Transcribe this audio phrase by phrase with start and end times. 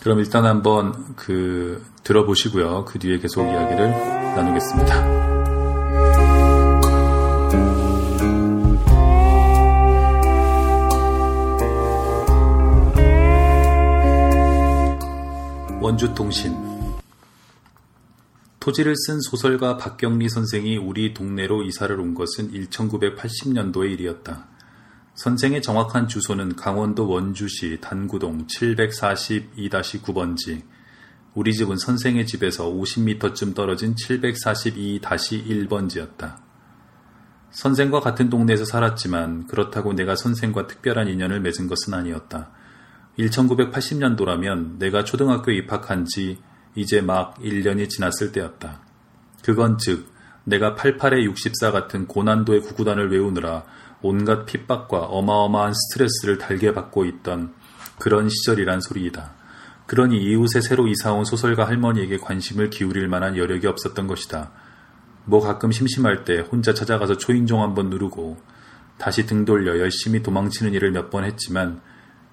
[0.00, 2.86] 그럼 일단 한번 그 들어보시고요.
[2.86, 5.20] 그 뒤에 계속 이야기를 나누겠습니다.
[15.82, 16.70] 원주통신
[18.58, 24.46] 토지를 쓴 소설가 박경리 선생이 우리 동네로 이사를 온 것은 1980년도의 일이었다.
[25.20, 30.62] 선생의 정확한 주소는 강원도 원주시 단구동 742-9번지.
[31.34, 36.36] 우리 집은 선생의 집에서 50m쯤 떨어진 742-1번지였다.
[37.50, 42.50] 선생과 같은 동네에서 살았지만 그렇다고 내가 선생과 특별한 인연을 맺은 것은 아니었다.
[43.18, 46.38] 1980년도라면 내가 초등학교 입학한 지
[46.74, 48.80] 이제 막 1년이 지났을 때였다.
[49.44, 50.10] 그건 즉,
[50.50, 53.62] 내가 88에 64 같은 고난도의 구구단을 외우느라
[54.02, 57.54] 온갖 핍박과 어마어마한 스트레스를 달게 받고 있던
[57.98, 59.32] 그런 시절이란 소리이다.
[59.86, 64.50] 그러니 이웃에 새로 이사온 소설가 할머니에게 관심을 기울일 만한 여력이 없었던 것이다.
[65.24, 68.38] 뭐 가끔 심심할 때 혼자 찾아가서 초인종 한번 누르고
[68.98, 71.80] 다시 등 돌려 열심히 도망치는 일을 몇 번 했지만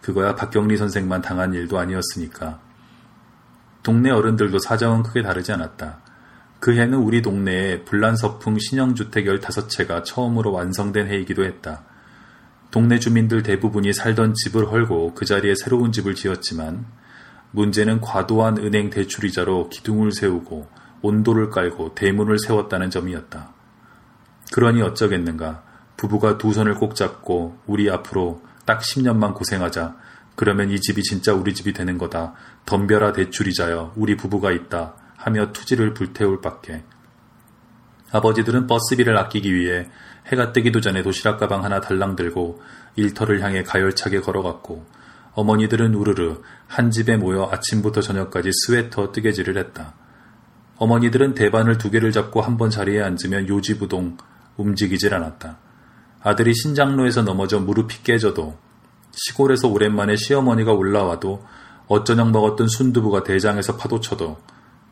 [0.00, 2.60] 그거야 박경리 선생만 당한 일도 아니었으니까.
[3.82, 6.07] 동네 어른들도 사정은 크게 다르지 않았다.
[6.60, 11.84] 그 해는 우리 동네에 불란서풍 신형주택 15채가 처음으로 완성된 해이기도 했다.
[12.70, 16.84] 동네 주민들 대부분이 살던 집을 헐고 그 자리에 새로운 집을 지었지만
[17.52, 20.68] 문제는 과도한 은행 대출이자로 기둥을 세우고
[21.00, 23.52] 온도를 깔고 대문을 세웠다는 점이었다.
[24.52, 25.62] 그러니 어쩌겠는가.
[25.96, 29.96] 부부가 두 손을 꼭 잡고 우리 앞으로 딱 10년만 고생하자.
[30.36, 32.34] 그러면 이 집이 진짜 우리 집이 되는 거다.
[32.66, 34.94] 덤벼라 대출이자여 우리 부부가 있다.
[35.18, 36.84] 하며 투지를 불태울 밖에.
[38.12, 39.88] 아버지들은 버스비를 아끼기 위해
[40.28, 42.62] 해가 뜨기도 전에 도시락 가방 하나 달랑 들고
[42.96, 44.86] 일터를 향해 가열차게 걸어갔고
[45.34, 49.94] 어머니들은 우르르 한 집에 모여 아침부터 저녁까지 스웨터 뜨개질을 했다.
[50.78, 54.16] 어머니들은 대반을 두 개를 잡고 한 번 자리에 앉으면 요지부동
[54.56, 55.58] 움직이질 않았다.
[56.22, 58.56] 아들이 신장로에서 넘어져 무릎이 깨져도
[59.12, 61.44] 시골에서 오랜만에 시어머니가 올라와도
[61.88, 64.38] 어쩌녁 먹었던 순두부가 대장에서 파도쳐도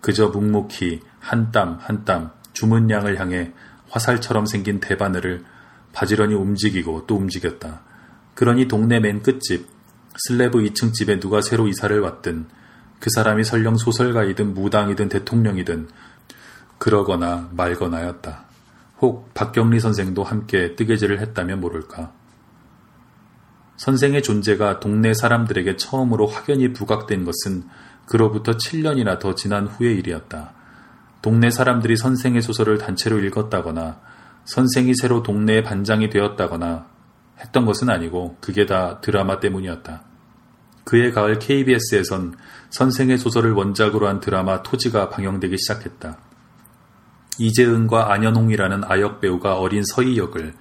[0.00, 3.52] 그저 묵묵히 한 땀 한 땀 주문 양을 향해
[3.90, 5.44] 화살처럼 생긴 대바늘을
[5.92, 7.82] 바지런히 움직이고 또 움직였다.
[8.34, 9.68] 그러니 동네 맨 끝집
[10.16, 12.46] 슬래브 2층 집에 누가 새로 이사를 왔든
[12.98, 15.88] 그 사람이 설령 소설가이든 무당이든 대통령이든
[16.78, 18.44] 그러거나 말거나였다.
[19.00, 22.12] 혹 박경리 선생도 함께 뜨개질을 했다면 모를까.
[23.76, 27.64] 선생의 존재가 동네 사람들에게 처음으로 확연히 부각된 것은
[28.10, 30.52] 그로부터 7년이나 더 지난 후의 일이었다.
[31.22, 34.00] 동네 사람들이 선생의 소설을 단체로 읽었다거나
[34.46, 36.86] 선생이 새로 동네의 반장이 되었다거나
[37.38, 40.02] 했던 것은 아니고 그게 다 드라마 때문이었다.
[40.82, 42.34] 그해 가을 KBS에선
[42.70, 46.18] 선생의 소설을 원작으로 한 드라마 토지가 방영되기 시작했다.
[47.38, 50.54] 이재은과 안현홍이라는 아역 배우가 어린 서희 역을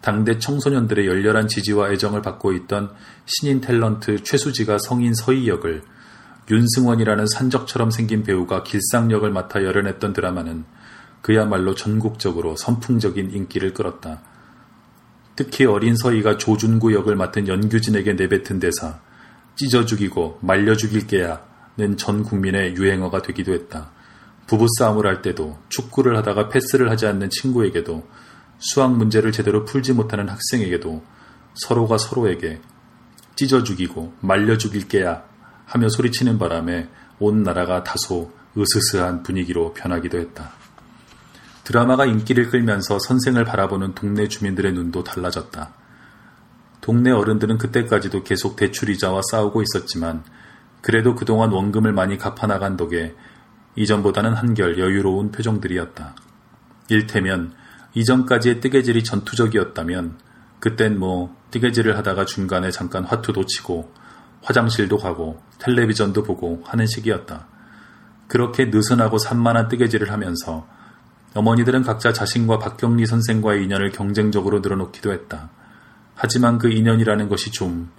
[0.00, 2.92] 당대 청소년들의 열렬한 지지와 애정을 받고 있던
[3.26, 5.82] 신인 탤런트 최수지가 성인 서희 역을
[6.50, 10.64] 윤승원이라는 산적처럼 생긴 배우가 길상 역을 맡아 열연했던 드라마는
[11.22, 14.20] 그야말로 전국적으로 선풍적인 인기를 끌었다.
[15.36, 19.00] 특히 어린 서희가 조준구 역을 맡은 연규진에게 내뱉은 대사
[19.56, 23.90] 찢어 죽이고 말려 죽일 게야는 전 국민의 유행어가 되기도 했다.
[24.46, 28.06] 부부싸움을 할 때도 축구를 하다가 패스를 하지 않는 친구에게도
[28.58, 31.02] 수학 문제를 제대로 풀지 못하는 학생에게도
[31.54, 32.60] 서로가 서로에게
[33.34, 35.24] 찢어 죽이고 말려 죽일 게야
[35.66, 36.88] 하며 소리치는 바람에
[37.18, 40.52] 온 나라가 다소 으스스한 분위기로 변하기도 했다.
[41.64, 45.72] 드라마가 인기를 끌면서 선생을 바라보는 동네 주민들의 눈도 달라졌다.
[46.80, 50.22] 동네 어른들은 그때까지도 계속 대출이자와 싸우고 있었지만
[50.82, 53.14] 그래도 그동안 원금을 많이 갚아나간 덕에
[53.76, 56.14] 이전보다는 한결 여유로운 표정들이었다.
[56.90, 57.54] 일테면
[57.94, 60.18] 이전까지의 뜨개질이 전투적이었다면
[60.60, 63.90] 그땐 뭐 뜨개질을 하다가 중간에 잠깐 화투도 치고
[64.44, 67.48] 화장실도 가고 텔레비전도 보고 하는 시기였다.
[68.28, 70.66] 그렇게 느슨하고 산만한 뜨개질을 하면서
[71.34, 75.50] 어머니들은 각자 자신과 박경리 선생과의 인연을 경쟁적으로 늘어놓기도 했다.
[76.14, 77.90] 하지만 그 인연이라는 것이 좀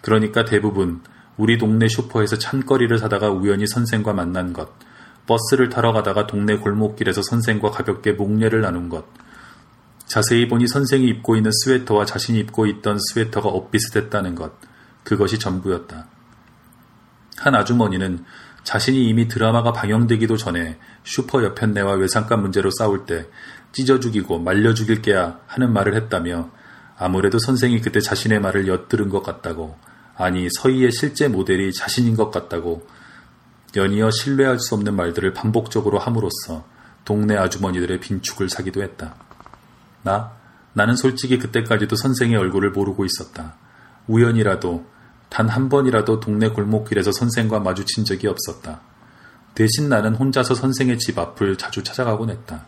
[0.00, 1.00] 그러니까 대부분
[1.36, 4.68] 우리 동네 슈퍼에서 찬거리를 사다가 우연히 선생과 만난 것,
[5.26, 9.06] 버스를 타러 가다가 동네 골목길에서 선생과 가볍게 목례를 나눈 것,
[10.06, 14.52] 자세히 보니 선생이 입고 있는 스웨터와 자신이 입고 있던 스웨터가 엇비슷했다는 것,
[15.04, 16.06] 그것이 전부였다.
[17.38, 18.24] 한 아주머니는
[18.64, 23.26] 자신이 이미 드라마가 방영되기도 전에 슈퍼 여편네와 외상값 문제로 싸울 때
[23.72, 26.50] 찢어 죽이고 말려 죽일 게야 하는 말을 했다며
[26.98, 29.78] 아무래도 선생이 그때 자신의 말을 엿들은 것 같다고
[30.16, 32.86] 아니 서희의 실제 모델이 자신인 것 같다고
[33.76, 36.66] 연이어 신뢰할 수 없는 말들을 반복적으로 함으로써
[37.04, 39.14] 동네 아주머니들의 빈축을 사기도 했다.
[40.02, 40.32] 나?
[40.72, 43.56] 나는 솔직히 그때까지도 선생의 얼굴을 모르고 있었다.
[44.10, 44.84] 우연이라도
[45.28, 48.80] 단 한 번이라도 동네 골목길에서 선생과 마주친 적이 없었다.
[49.54, 52.66] 대신 나는 혼자서 선생의 집 앞을 자주 찾아가곤 했다.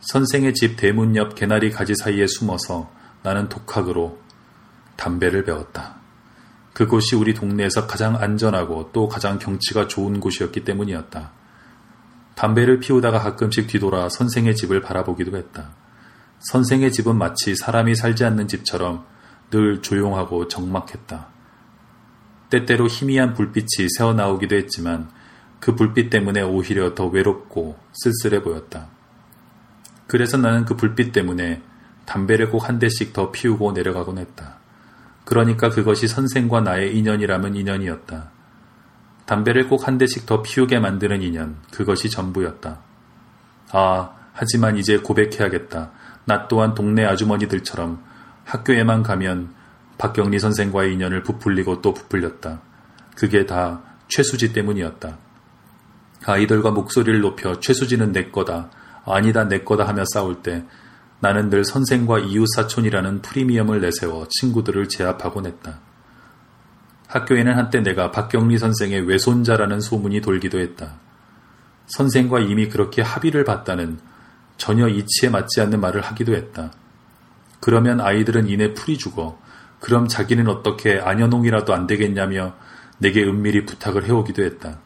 [0.00, 2.90] 선생의 집 대문 옆 개나리 가지 사이에 숨어서
[3.22, 4.18] 나는 독학으로
[4.96, 5.96] 담배를 배웠다.
[6.72, 11.32] 그곳이 우리 동네에서 가장 안전하고 또 가장 경치가 좋은 곳이었기 때문이었다.
[12.34, 15.70] 담배를 피우다가 가끔씩 뒤돌아 선생의 집을 바라보기도 했다.
[16.40, 19.06] 선생의 집은 마치 사람이 살지 않는 집처럼
[19.50, 21.28] 늘 조용하고 적막했다.
[22.50, 25.08] 때때로 희미한 불빛이 새어나오기도 했지만
[25.60, 28.88] 그 불빛 때문에 오히려 더 외롭고 쓸쓸해 보였다.
[30.06, 31.62] 그래서 나는 그 불빛 때문에
[32.04, 34.58] 담배를 꼭 한 대씩 더 피우고 내려가곤 했다.
[35.24, 38.30] 그러니까 그것이 선생과 나의 인연이라면 인연이었다.
[39.24, 42.78] 담배를 꼭 한 대씩 더 피우게 만드는 인연, 그것이 전부였다.
[43.72, 45.90] 아, 하지만 이제 고백해야겠다.
[46.26, 48.04] 나 또한 동네 아주머니들처럼
[48.44, 49.54] 학교에만 가면
[49.98, 52.60] 박경리 선생과의 인연을 부풀리고 또 부풀렸다.
[53.16, 55.18] 그게 다 최수지 때문이었다.
[56.26, 58.70] 아이들과 목소리를 높여 최수지는 내 거다.
[59.04, 60.64] 아니다 내 거다 하며 싸울 때
[61.20, 65.80] 나는 늘 선생과 이웃사촌이라는 프리미엄을 내세워 친구들을 제압하곤 했다.
[67.08, 70.94] 학교에는 한때 내가 박경리 선생의 외손자라는 소문이 돌기도 했다.
[71.86, 73.98] 선생과 이미 그렇게 합의를 봤다는
[74.56, 76.72] 전혀 이치에 맞지 않는 말을 하기도 했다.
[77.64, 79.38] 그러면 아이들은 이내 풀이 죽어
[79.80, 82.52] 그럼 자기는 어떻게 안연홍이라도 안 되겠냐며
[82.98, 84.80] 내게 은밀히 부탁을 해오기도 했다.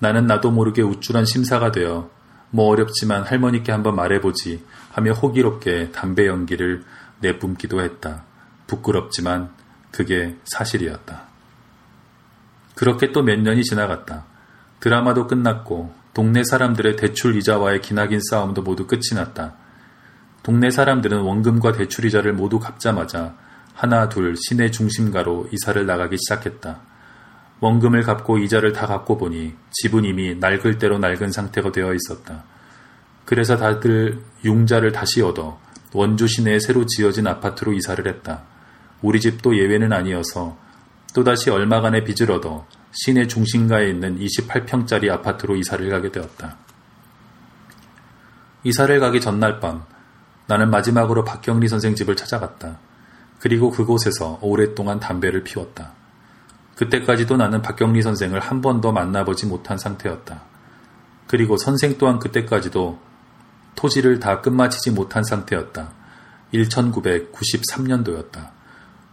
[0.00, 2.10] 나는 나도 모르게 우쭐한 심사가 되어
[2.50, 6.82] 뭐 어렵지만 할머니께 한번 말해보지 하며 호기롭게 담배 연기를
[7.20, 8.24] 내뿜기도 했다.
[8.66, 9.50] 부끄럽지만
[9.92, 11.22] 그게 사실이었다.
[12.74, 14.24] 그렇게 또 몇 년이 지나갔다.
[14.80, 19.61] 드라마도 끝났고 동네 사람들의 대출 이자와의 기나긴 싸움도 모두 끝이 났다.
[20.42, 23.36] 동네 사람들은 원금과 대출 이자를 모두 갚자마자
[23.74, 26.80] 하나 둘 시내 중심가로 이사를 나가기 시작했다.
[27.60, 32.42] 원금을 갚고 이자를 다 갚고 보니 집은 이미 낡을 대로 낡은 상태가 되어 있었다.
[33.24, 35.60] 그래서 다들 융자를 다시 얻어
[35.92, 38.42] 원주 시내에 새로 지어진 아파트로 이사를 했다.
[39.00, 40.58] 우리 집도 예외는 아니어서
[41.14, 46.56] 또다시 얼마간의 빚을 얻어 시내 중심가에 있는 28평짜리 아파트로 이사를 가게 되었다.
[48.64, 49.84] 이사를 가기 전날 밤
[50.52, 52.78] 나는 마지막으로 박경리 선생 집을 찾아갔다.
[53.38, 55.92] 그리고 그곳에서 오랫동안 담배를 피웠다.
[56.76, 60.42] 그때까지도 나는 박경리 선생을 한 번도 만나보지 못한 상태였다.
[61.26, 62.98] 그리고 선생 또한 그때까지도
[63.76, 65.90] 토지를 다 끝마치지 못한 상태였다.
[66.52, 68.50] 1993년도였다.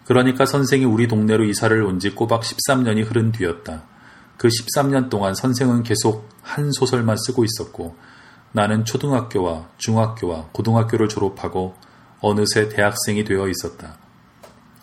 [0.03, 3.83] 그러니까 선생이 우리 동네로 이사를 온 지 꼬박 13년이 흐른 뒤였다.
[4.35, 7.95] 그 13년 동안 선생은 계속 한 소설만 쓰고 있었고
[8.51, 11.75] 나는 초등학교와 중학교와 고등학교를 졸업하고
[12.21, 13.97] 어느새 대학생이 되어 있었다.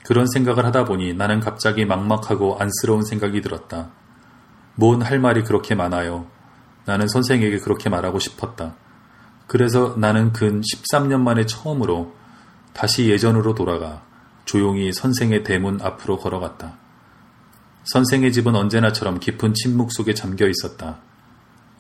[0.05, 3.91] 그런 생각을 하다 보니 나는 갑자기 막막하고 안쓰러운 생각이 들었다.
[4.77, 6.27] 뭔 할 말이 그렇게 많아요.
[6.85, 8.77] 나는 선생에게 그렇게 말하고 싶었다.
[9.47, 12.15] 그래서 나는 근 13년 만에 처음으로
[12.73, 14.03] 다시 예전으로 돌아가
[14.45, 16.79] 조용히 선생의 대문 앞으로 걸어갔다.
[17.85, 20.99] 선생의 집은 언제나처럼 깊은 침묵 속에 잠겨 있었다.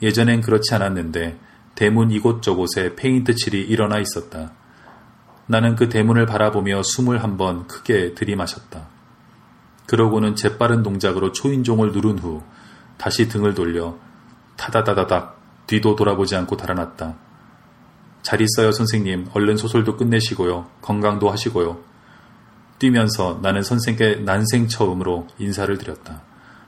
[0.03, 1.39] 예전엔 그렇지 않았는데
[1.77, 4.53] 대문 이곳저곳에 페인트 칠이 일어나 있었다.
[5.47, 8.89] 나는 그 대문을 바라보며 숨을 한 번 크게 들이마셨다.
[9.87, 12.43] 그러고는 재빠른 동작으로 초인종을 누른 후
[12.97, 13.95] 다시 등을 돌려
[14.57, 15.37] 타다다다닥
[15.69, 17.15] 뒤도 돌아보지 않고 달아났다.
[18.23, 19.29] 잘 있어요, 선생님.
[19.35, 20.67] 얼른 소설도 끝내시고요.
[20.81, 21.79] 건강도 하시고요.
[22.79, 26.23] 뛰면서 나는 선생께 난생 처음으로 인사를 드렸다.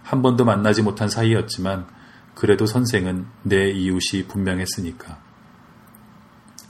[0.04, 1.86] 한 번도 만나지 못한 사이였지만
[2.38, 5.18] 그래도 선생은 내 이웃이 분명했으니까.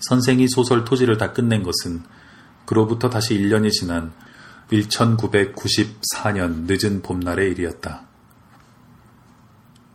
[0.01, 2.05] 선생이 소설 토지를 다 끝낸 것은
[2.65, 4.15] 그로부터 다시 1년이 지난
[4.71, 8.07] 1994년 늦은 봄날의 일이었다.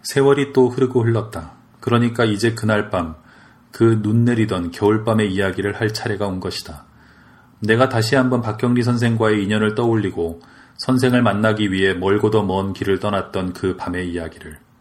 [0.04, 1.54] 세월이 또 흐르고 흘렀다.
[1.80, 3.16] 그러니까 이제 그날 밤,
[3.72, 6.86] 그 눈 내리던 겨울밤의 이야기를 할 차례가 온 것이다.
[7.62, 10.40] 내가 다시 한번 박경리 선생과의 인연을 떠올리고
[10.78, 14.73] 선생을 만나기 위해 멀고도 먼 길을 떠났던 그 밤의 이야기를.